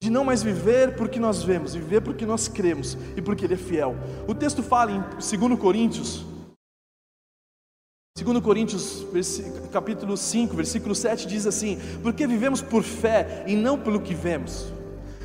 [0.01, 3.57] de não mais viver porque nós vemos, viver porque nós cremos e porque Ele é
[3.57, 3.97] fiel.
[4.29, 6.25] O texto fala em 2 Coríntios,
[8.17, 9.05] 2 Coríntios,
[9.73, 14.73] capítulo 5, versículo 7 diz assim: Porque vivemos por fé e não pelo que vemos.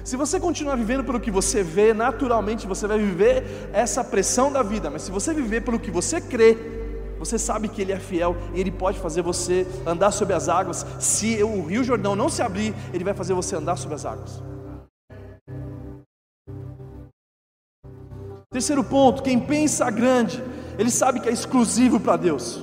[0.04, 4.62] Se você continuar vivendo pelo que você vê, naturalmente você vai viver essa pressão da
[4.62, 6.83] vida, mas se você viver pelo que você crê,
[7.24, 10.86] você sabe que Ele é fiel e Ele pode fazer você andar sobre as águas.
[11.00, 14.42] Se o Rio Jordão não se abrir, Ele vai fazer você andar sobre as águas.
[18.54, 20.44] Terceiro ponto, quem pensa grande,
[20.78, 22.62] ele sabe que é exclusivo para Deus.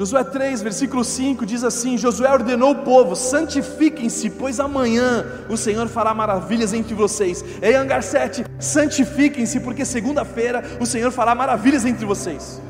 [0.00, 5.86] Josué 3, versículo 5 diz assim: Josué ordenou o povo: santifiquem-se, pois amanhã o Senhor
[5.88, 7.44] fará maravilhas entre vocês.
[7.60, 12.62] Ei, Angar 7, santifiquem-se, porque segunda-feira o Senhor fará maravilhas entre vocês.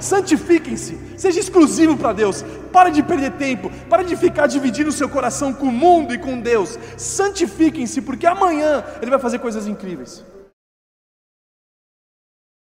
[0.00, 2.42] Santifiquem-se, seja exclusivo para Deus.
[2.72, 6.18] Pare de perder tempo, pare de ficar dividindo o seu coração com o mundo e
[6.18, 6.78] com Deus.
[6.96, 10.24] Santifiquem-se, porque amanhã Ele vai fazer coisas incríveis.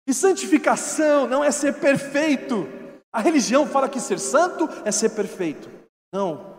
[0.07, 2.65] E santificação não é ser perfeito.
[3.11, 5.69] A religião fala que ser santo é ser perfeito.
[6.13, 6.55] Não.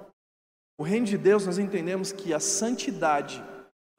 [0.78, 3.42] O reino de Deus nós entendemos que a santidade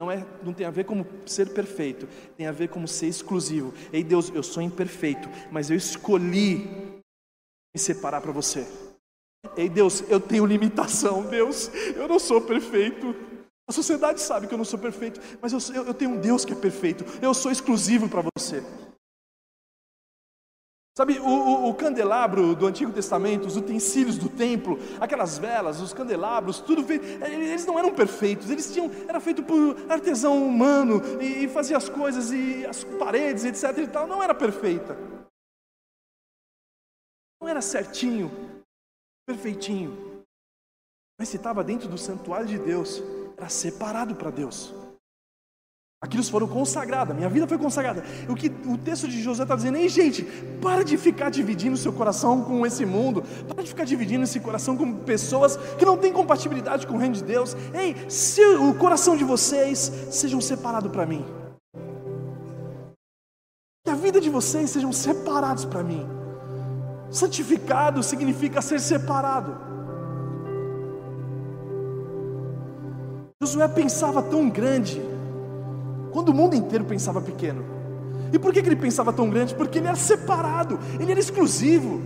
[0.00, 3.74] não, é, não tem a ver como ser perfeito, tem a ver como ser exclusivo.
[3.92, 6.66] Ei Deus, eu sou imperfeito, mas eu escolhi
[7.74, 8.66] me separar para você.
[9.56, 13.14] Ei Deus, eu tenho limitação, Deus, eu não sou perfeito.
[13.68, 16.46] A sociedade sabe que eu não sou perfeito, mas eu, eu, eu tenho um Deus
[16.46, 17.04] que é perfeito.
[17.20, 18.64] Eu sou exclusivo para você.
[21.00, 25.94] Sabe, o, o, o, candelabro do Antigo Testamento, os utensílios do templo, aquelas velas, os
[25.94, 31.44] candelabros, tudo feito, eles não eram perfeitos, eles tinham, era feito por artesão humano e,
[31.44, 34.94] e fazia as coisas e as paredes, etc e tal, não era perfeita.
[37.40, 38.30] Não era certinho,
[39.26, 40.22] perfeitinho.
[41.18, 43.02] Mas se estava dentro do santuário de Deus,
[43.38, 44.74] era separado para Deus.
[46.02, 48.02] Aquilo foram consagrados, minha vida foi consagrada.
[48.26, 50.22] O que o texto de José está dizendo, ei gente,
[50.62, 54.78] para de ficar dividindo seu coração com esse mundo, para de ficar dividindo esse coração
[54.78, 57.54] com pessoas que não têm compatibilidade com o reino de Deus.
[57.74, 61.22] Ei, se o coração de vocês sejam separados para mim,
[63.84, 66.08] que a vida de vocês sejam separados para mim.
[67.10, 69.54] Santificado significa ser separado.
[73.42, 75.09] Josué pensava tão grande
[76.12, 77.64] quando o mundo inteiro pensava pequeno.
[78.32, 79.54] E por que, que ele pensava tão grande?
[79.54, 82.00] Porque ele era separado, ele era exclusivo,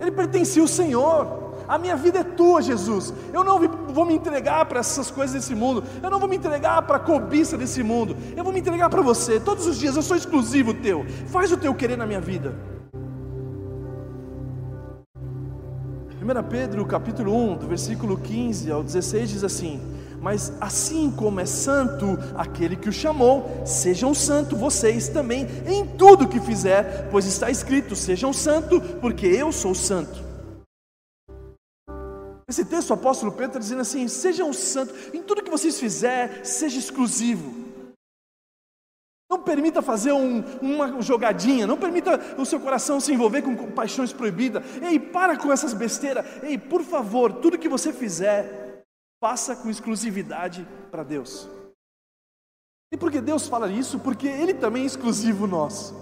[0.00, 1.40] ele pertencia ao Senhor.
[1.68, 3.14] A minha vida é tua, Jesus.
[3.32, 3.60] Eu não
[3.92, 5.84] vou me entregar para essas coisas desse mundo.
[6.02, 8.16] Eu não vou me entregar para a cobiça desse mundo.
[8.36, 9.38] Eu vou me entregar para você.
[9.38, 11.06] Todos os dias eu sou exclusivo teu.
[11.26, 12.54] Faz o teu querer na minha vida.
[16.20, 19.80] 1 Pedro capítulo 1, do versículo 15 ao 16 diz assim:
[20.20, 26.28] mas assim como é santo aquele que o chamou, sejam santos vocês também em tudo
[26.28, 30.30] que fizer, pois está escrito: sejam santos, porque eu sou santo.
[32.48, 36.44] Esse texto o apóstolo Pedro está dizendo assim: sejam santos, em tudo que vocês fizer,
[36.44, 37.60] seja exclusivo.
[39.30, 44.12] Não permita fazer um, uma jogadinha, não permita o seu coração se envolver com paixões
[44.12, 44.64] proibidas.
[44.82, 46.26] Ei, para com essas besteiras.
[46.42, 48.59] Ei, por favor, tudo que você fizer,
[49.20, 51.46] Faça com exclusividade para Deus.
[52.92, 54.00] E por que Deus fala isso?
[54.00, 55.94] Porque Ele também é exclusivo nosso.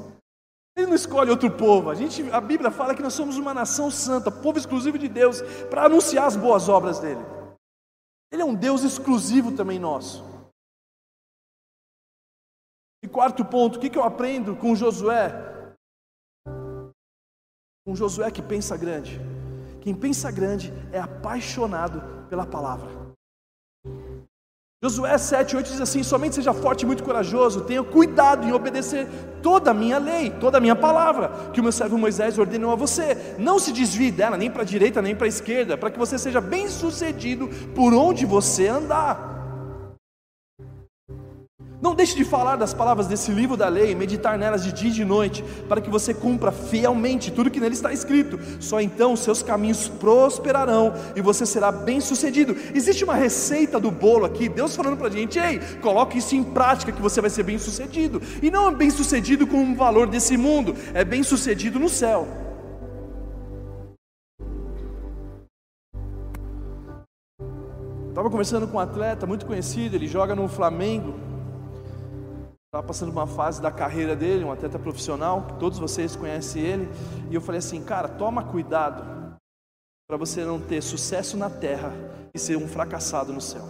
[0.77, 1.91] Ele não escolhe outro povo.
[1.91, 5.43] A, gente, a Bíblia fala que nós somos uma nação santa, povo exclusivo de Deus,
[5.69, 7.21] para anunciar as boas obras dele.
[8.31, 10.25] Ele é um Deus exclusivo também nosso.
[13.03, 15.33] E quarto ponto, o que, que eu aprendo com Josué?
[17.85, 19.19] Um Josué que pensa grande.
[19.81, 23.08] Quem pensa grande é apaixonado pela palavra.
[24.81, 29.09] Josué 7,8 diz assim: Somente seja forte e muito corajoso, tenha cuidado em obedecer
[29.43, 32.77] toda a minha lei, toda a minha palavra, que o meu servo Moisés ordenou a
[32.77, 33.35] você.
[33.41, 36.17] Não se desvie dela, nem para a direita, nem para a esquerda, para que você
[36.17, 39.38] seja bem sucedido por onde você andar.
[41.81, 44.93] Não deixe de falar das palavras desse livro da lei, meditar nelas de dia e
[44.93, 48.39] de noite, para que você cumpra fielmente tudo que nele está escrito.
[48.59, 52.57] Só então seus caminhos prosperarão e você será bem sucedido.
[52.75, 56.43] Existe uma receita do bolo aqui, Deus falando para a gente: ei, coloque isso em
[56.43, 58.21] prática que você vai ser bem sucedido.
[58.43, 62.27] E não é bem sucedido com o valor desse mundo, é bem sucedido no céu.
[68.09, 71.28] Estava conversando com um atleta muito conhecido, ele joga no Flamengo.
[72.69, 76.89] Estava passando uma fase da carreira dele, um atleta profissional, todos vocês conhecem ele,
[77.31, 79.03] e eu falei assim, cara, toma cuidado
[80.07, 81.91] para você não ter sucesso na terra
[82.35, 83.65] e ser um fracassado no céu.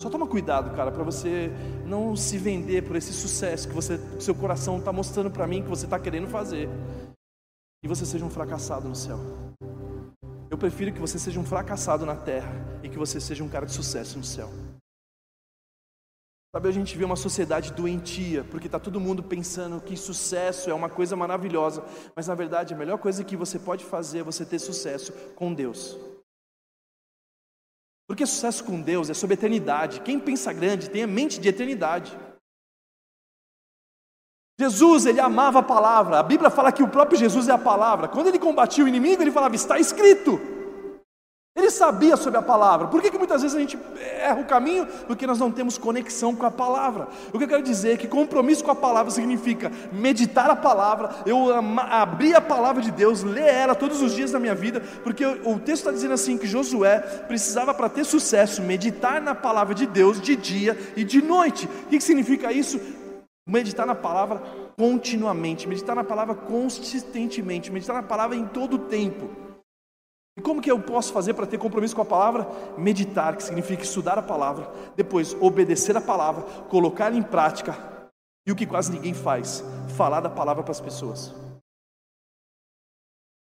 [0.00, 1.50] Só toma cuidado, cara, para você
[1.84, 5.62] não se vender por esse sucesso que você, que seu coração está mostrando para mim
[5.62, 6.66] que você está querendo fazer,
[7.84, 9.18] e você seja um fracassado no céu.
[10.50, 12.50] Eu prefiro que você seja um fracassado na terra
[12.82, 14.48] e que você seja um cara de sucesso no céu.
[16.52, 20.74] Sabe, a gente vê uma sociedade doentia, porque está todo mundo pensando que sucesso é
[20.74, 21.84] uma coisa maravilhosa,
[22.16, 25.54] mas na verdade a melhor coisa que você pode fazer é você ter sucesso com
[25.54, 25.96] Deus.
[28.08, 30.00] Porque sucesso com Deus é sobre eternidade.
[30.00, 32.18] Quem pensa grande tem a mente de eternidade.
[34.58, 36.18] Jesus, ele amava a palavra.
[36.18, 38.08] A Bíblia fala que o próprio Jesus é a palavra.
[38.08, 40.40] Quando ele combatia o inimigo, ele falava: Está escrito.
[41.60, 42.88] Ele sabia sobre a palavra.
[42.88, 43.78] Por que, que muitas vezes a gente
[44.18, 44.86] erra o caminho?
[45.06, 47.06] Porque nós não temos conexão com a palavra.
[47.34, 51.10] O que eu quero dizer é que compromisso com a palavra significa meditar a palavra,
[51.26, 51.52] eu
[51.90, 55.58] abrir a palavra de Deus, ler ela todos os dias da minha vida, porque o
[55.58, 60.18] texto está dizendo assim que Josué precisava para ter sucesso meditar na palavra de Deus
[60.18, 61.66] de dia e de noite.
[61.66, 62.80] O que, que significa isso?
[63.46, 64.40] Meditar na palavra
[64.78, 69.49] continuamente, meditar na palavra consistentemente, meditar na palavra em todo o tempo.
[70.40, 72.48] E como que eu posso fazer para ter compromisso com a palavra?
[72.78, 77.76] Meditar, que significa estudar a palavra, depois obedecer a palavra, colocar em prática,
[78.46, 79.62] e o que quase ninguém faz,
[79.98, 81.34] falar da palavra para as pessoas.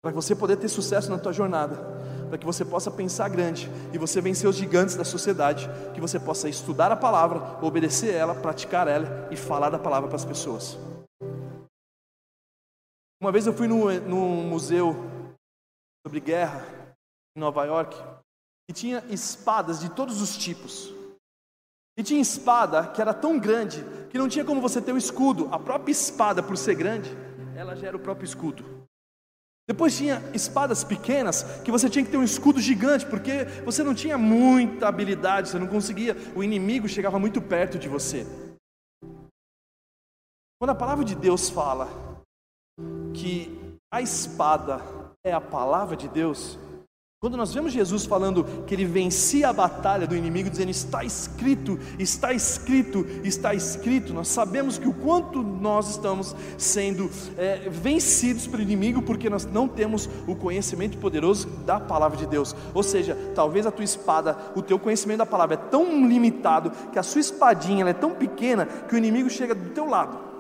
[0.03, 1.77] Para você poder ter sucesso na tua jornada,
[2.29, 6.19] para que você possa pensar grande e você vencer os gigantes da sociedade, que você
[6.19, 10.77] possa estudar a palavra, obedecer ela, praticar ela e falar da palavra para as pessoas.
[13.21, 15.22] Uma vez eu fui no museu
[16.05, 16.65] sobre guerra
[17.37, 17.97] em Nova York
[18.69, 20.93] e tinha espadas de todos os tipos.
[21.97, 25.49] E tinha espada que era tão grande que não tinha como você ter o escudo.
[25.53, 27.11] A própria espada, por ser grande,
[27.55, 28.65] ela já era o próprio escudo.
[29.69, 33.95] Depois tinha espadas pequenas que você tinha que ter um escudo gigante, porque você não
[33.95, 38.27] tinha muita habilidade, você não conseguia, o inimigo chegava muito perto de você.
[40.59, 41.89] Quando a palavra de Deus fala
[43.15, 46.59] que a espada é a palavra de Deus,
[47.21, 51.79] quando nós vemos Jesus falando que ele vencia a batalha do inimigo, dizendo está escrito,
[51.97, 57.09] está escrito, está escrito, nós sabemos que o quanto nós estamos sendo
[57.39, 62.57] é, vencidos pelo inimigo, porque nós não temos o conhecimento poderoso da palavra de Deus.
[62.75, 66.99] Ou seja, talvez a tua espada, o teu conhecimento da palavra é tão limitado que
[66.99, 70.32] a sua espadinha é tão pequena que o inimigo chega do teu lado.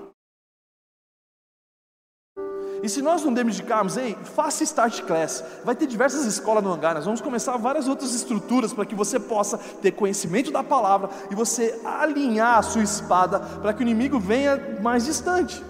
[2.82, 5.44] E se nós não dedicarmos, ei, faça Start Class.
[5.64, 6.94] Vai ter diversas escolas no hangar.
[6.94, 11.34] Nós vamos começar várias outras estruturas para que você possa ter conhecimento da palavra e
[11.34, 15.62] você alinhar a sua espada para que o inimigo venha mais distante.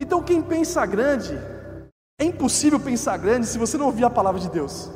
[0.00, 1.38] Então, quem pensa grande,
[2.18, 4.90] é impossível pensar grande se você não ouvir a palavra de Deus.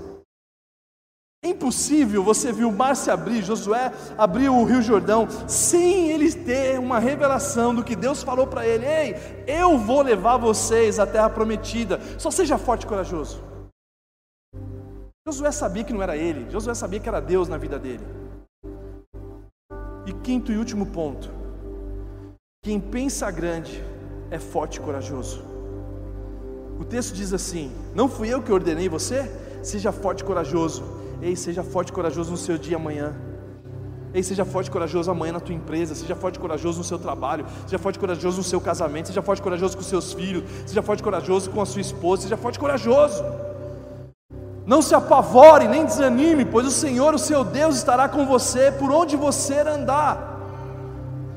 [1.43, 6.31] É impossível você viu o mar se abrir, Josué abriu o Rio Jordão, sem ele
[6.31, 11.07] ter uma revelação do que Deus falou para ele: Ei, eu vou levar vocês à
[11.07, 13.43] terra prometida, só seja forte e corajoso.
[15.27, 18.05] Josué sabia que não era ele, Josué sabia que era Deus na vida dele.
[20.05, 21.31] E quinto e último ponto:
[22.63, 23.83] quem pensa grande
[24.31, 25.43] é forte e corajoso.
[26.79, 29.25] O texto diz assim: Não fui eu que ordenei você?
[29.63, 33.15] Seja forte e corajoso Ei, seja forte e corajoso no seu dia amanhã.
[34.13, 36.99] Ei, seja forte e corajoso amanhã na tua empresa, seja forte e corajoso no seu
[36.99, 40.45] trabalho, seja forte e corajoso no seu casamento, seja forte e corajoso com seus filhos,
[40.67, 43.23] seja forte e corajoso com a sua esposa, seja forte e corajoso.
[44.67, 48.91] Não se apavore nem desanime, pois o Senhor, o seu Deus, estará com você por
[48.91, 50.30] onde você andar.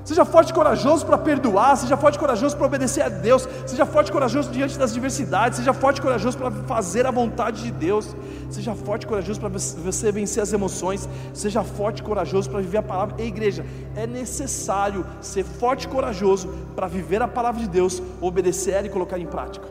[0.06, 3.86] Seja forte e corajoso para perdoar, seja forte e corajoso para obedecer a Deus, seja
[3.86, 7.72] forte e corajoso diante das diversidades, seja forte e corajoso para fazer a vontade de
[7.72, 8.14] Deus,
[8.52, 12.80] seja forte e corajoso para você vencer as emoções, seja forte e corajoso para viver
[12.80, 13.16] a palavra.
[13.18, 18.74] Ei, igreja, é necessário ser forte e corajoso para viver a palavra de Deus, obedecer
[18.74, 19.66] ela e colocar em prática.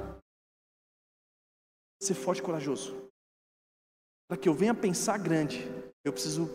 [2.03, 2.97] Ser forte e corajoso.
[4.29, 5.71] Para que eu venha pensar grande,
[6.03, 6.51] eu preciso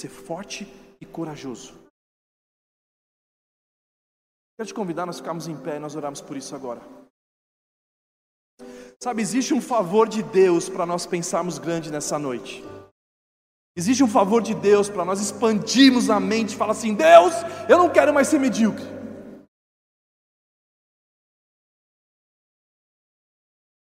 [0.00, 0.66] ser forte
[0.98, 1.77] e corajoso.
[4.58, 6.80] Quero te convidar, nós ficamos em pé e nós oramos por isso agora.
[9.00, 12.64] Sabe, existe um favor de Deus para nós pensarmos grande nessa noite.
[13.76, 17.32] Existe um favor de Deus para nós expandirmos a mente e falar assim: Deus,
[17.68, 18.82] eu não quero mais ser medíocre.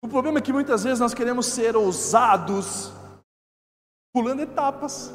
[0.02, 2.90] O problema é que muitas vezes nós queremos ser ousados,
[4.12, 5.12] pulando etapas.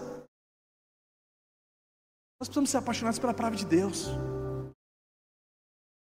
[2.40, 4.08] Nós precisamos ser apaixonados pela palavra de Deus.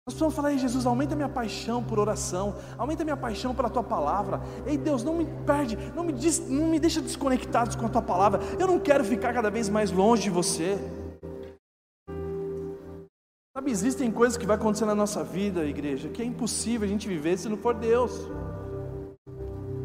[0.09, 3.83] Nós precisamos falar, Ei, Jesus, aumenta minha paixão por oração, aumenta minha paixão pela tua
[3.83, 4.41] palavra.
[4.65, 6.15] Ei, Deus, não me perde, não me,
[6.49, 8.39] não me deixa desconectados com a tua palavra.
[8.57, 10.79] Eu não quero ficar cada vez mais longe de você.
[13.53, 17.09] Sabe, existem coisas que vai acontecer na nossa vida, igreja, que é impossível a gente
[17.09, 18.13] viver se não for Deus.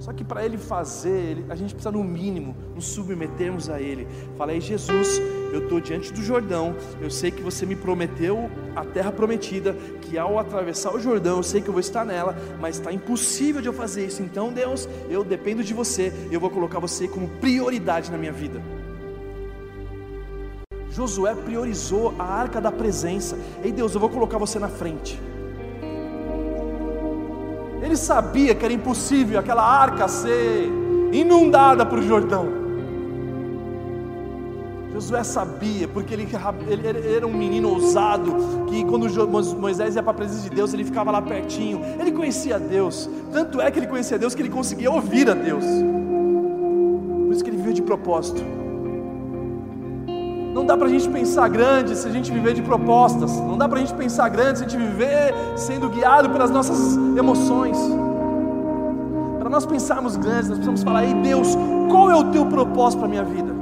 [0.02, 4.08] Só que para Ele fazer, a gente precisa no mínimo nos submetermos a Ele.
[4.38, 5.20] Falei, Jesus,
[5.52, 10.18] eu estou diante do Jordão, eu sei que você me prometeu a terra prometida, que
[10.18, 13.68] ao atravessar o Jordão, eu sei que eu vou estar nela, mas está impossível de
[13.68, 14.22] eu fazer isso.
[14.22, 18.62] Então, Deus, eu dependo de você, eu vou colocar você como prioridade na minha vida.
[20.92, 23.38] Josué priorizou a arca da presença.
[23.64, 25.20] Ei Deus, eu vou colocar você na frente.
[27.82, 30.70] Ele sabia que era impossível aquela arca ser
[31.12, 32.61] inundada por Jordão.
[35.02, 36.30] Josué sabia, porque ele,
[36.70, 38.36] ele, era um menino ousado,
[38.68, 39.10] que quando
[39.58, 41.82] Moisés ia para a presença de Deus, ele ficava lá pertinho.
[42.00, 45.66] Ele conhecia Deus, tanto é que ele conhecia Deus que ele conseguia ouvir a Deus.
[45.66, 48.44] Por isso que ele viveu de propósito.
[50.54, 53.32] Não dá para a gente pensar grande se a gente viver de propostas.
[53.32, 56.96] Não dá para a gente pensar grande se a gente viver sendo guiado pelas nossas
[57.18, 57.78] emoções.
[59.40, 61.58] Para nós pensarmos grandes, nós precisamos falar: Ei Deus,
[61.90, 63.61] qual é o teu propósito para a minha vida?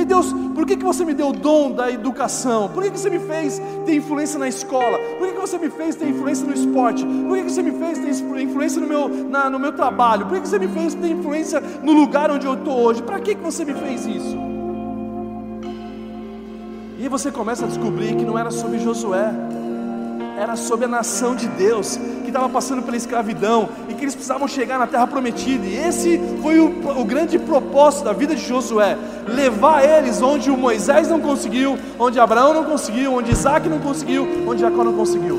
[0.00, 2.70] Ei Deus, por que, que você me deu o dom da educação?
[2.70, 4.98] Por que, que você me fez ter influência na escola?
[5.18, 7.04] Por que, que você me fez ter influência no esporte?
[7.04, 10.24] Por que, que você me fez ter influência no meu, na, no meu trabalho?
[10.24, 13.02] Por que, que você me fez ter influência no lugar onde eu estou hoje?
[13.02, 14.38] Para que, que você me fez isso?
[16.98, 19.34] E você começa a descobrir que não era sobre Josué,
[20.40, 24.48] era sobre a nação de Deus, que estava passando pela escravidão e que eles precisavam
[24.48, 25.66] chegar na terra prometida.
[25.66, 28.96] E esse foi o, o grande propósito da vida de Josué:
[29.28, 34.26] levar eles onde o Moisés não conseguiu, onde Abraão não conseguiu, onde Isaac não conseguiu,
[34.46, 35.38] onde Jacó não conseguiu.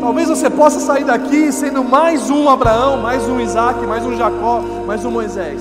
[0.00, 4.62] Talvez você possa sair daqui sendo mais um Abraão, mais um Isaac, mais um Jacó,
[4.86, 5.60] mais um Moisés.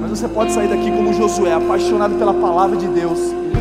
[0.00, 3.18] Mas você pode sair daqui como Josué, apaixonado pela palavra de Deus,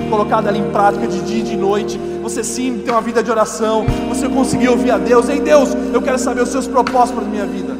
[0.07, 1.99] colocado ali em prática de dia e de noite.
[2.21, 5.29] Você sim tem uma vida de oração, você conseguiu ouvir a Deus.
[5.29, 7.75] Ei Deus, eu quero saber os seus propósitos para a minha vida.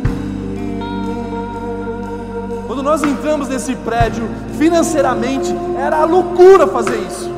[2.67, 7.29] Quando nós entramos nesse prédio, financeiramente, era loucura fazer isso.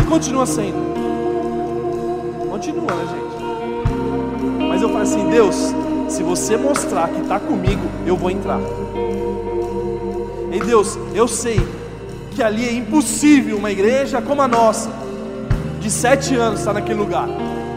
[0.00, 0.90] E continua sendo.
[2.50, 4.68] Continua, né, gente?
[4.68, 5.74] Mas eu falei assim: Deus,
[6.08, 8.60] se você mostrar que está comigo, eu vou entrar.
[10.50, 11.60] Ei Deus, eu sei
[12.40, 14.88] que ali é impossível uma igreja como a nossa,
[15.78, 17.28] de sete anos, estar naquele lugar.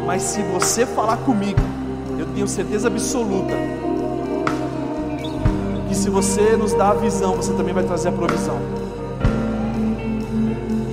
[0.06, 1.60] Mas se você falar comigo,
[2.18, 3.54] eu tenho certeza absoluta
[5.90, 8.58] que se você nos dá a visão, você também vai trazer a provisão.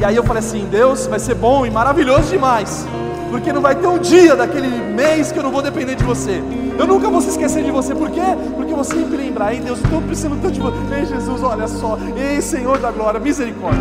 [0.00, 2.84] E aí eu falei assim: Deus, vai ser bom e maravilhoso demais,
[3.30, 6.42] porque não vai ter um dia daquele mês que eu não vou depender de você.
[6.76, 8.20] Eu nunca vou se esquecer de você, por quê?
[8.56, 10.76] Porque vou sempre lembrar, ei Deus, eu estou precisando tanto de você.
[10.94, 13.80] Ei Jesus, olha só, ei Senhor da glória, misericórdia.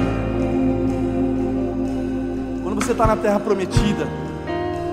[2.61, 4.07] Quando você está na terra prometida,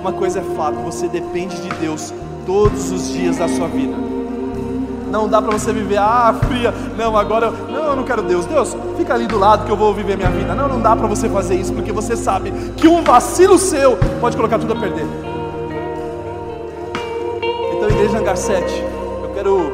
[0.00, 2.14] uma coisa é fato, você depende de Deus
[2.46, 4.16] todos os dias da sua vida.
[5.07, 8.44] Não dá para você viver, ah, fria, não, agora, eu, não, eu não quero Deus.
[8.46, 10.54] Deus, fica ali do lado que eu vou viver minha vida.
[10.54, 14.36] Não, não dá para você fazer isso, porque você sabe que um vacilo seu pode
[14.36, 15.07] colocar tudo a perder.
[17.96, 18.84] Igreja Hangar 7,
[19.22, 19.72] eu quero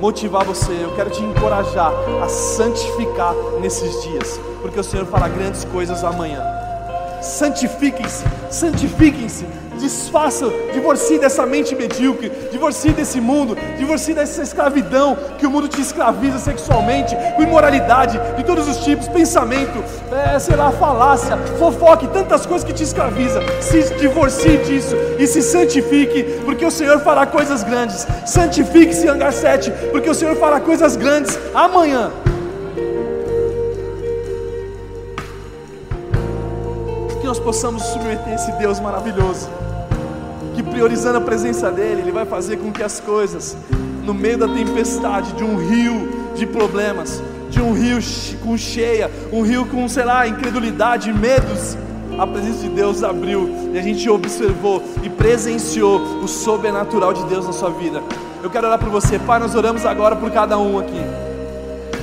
[0.00, 1.92] motivar você, eu quero te encorajar
[2.22, 6.57] a santificar nesses dias, porque o Senhor fará grandes coisas amanhã.
[7.20, 9.44] Santifiquem-se, santifiquem-se,
[9.78, 15.80] desfaçam, divorcie dessa mente medíocre, divorcie desse mundo, divorcie dessa escravidão que o mundo te
[15.80, 22.46] escraviza sexualmente, com imoralidade de todos os tipos, pensamento, é, sei lá, falácia, fofoque, tantas
[22.46, 23.40] coisas que te escraviza.
[23.60, 28.06] Se divorcie disso e se santifique, porque o Senhor fará coisas grandes.
[28.26, 32.10] Santifique-se, Hangar 7, porque o Senhor fará coisas grandes amanhã.
[37.28, 39.50] Nós possamos submeter esse Deus maravilhoso
[40.54, 43.54] que priorizando a presença dEle, Ele vai fazer com que as coisas,
[44.02, 47.98] no meio da tempestade, de um rio de problemas, de um rio
[48.42, 51.76] com cheia, um rio com, sei lá, incredulidade, medos,
[52.18, 57.46] a presença de Deus abriu e a gente observou e presenciou o sobrenatural de Deus
[57.46, 58.02] na sua vida.
[58.42, 59.38] Eu quero orar por você, Pai.
[59.38, 61.00] Nós oramos agora por cada um aqui.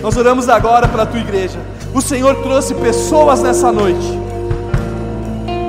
[0.04, 1.60] Nós oramos agora pela tua igreja.
[1.96, 4.25] O Senhor trouxe pessoas nessa noite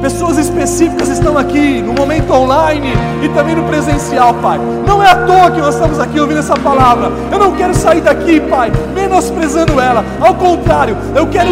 [0.01, 2.93] Pessoas específicas estão aqui no momento online
[3.23, 4.61] e também no presencial, Pai.
[4.87, 7.11] Não é à toa que nós estamos aqui ouvindo essa palavra.
[7.33, 10.05] Eu não quero sair daqui, Pai, menosprezando ela.
[10.21, 11.51] Ao contrário, eu quero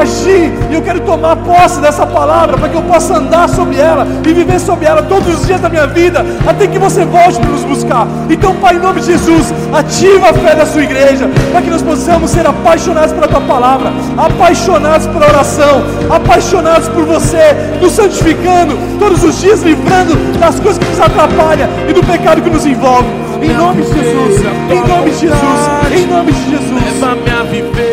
[0.00, 4.06] agir e eu quero tomar posse dessa palavra para que eu possa andar sobre ela
[4.24, 7.50] e viver sobre ela todos os dias da minha vida, até que você volte para
[7.50, 8.06] nos buscar.
[8.30, 11.82] Então, Pai, em nome de Jesus, ativa a fé da sua igreja para que nós
[11.82, 19.24] possamos ser apaixonados pela tua palavra, apaixonados pela oração, apaixonados por você nos santificando, todos
[19.24, 23.08] os dias livrando das coisas que nos atrapalham e do pecado que nos envolve.
[23.42, 24.40] Em nome de Jesus,
[24.70, 27.85] em nome de Jesus, em nome de Jesus.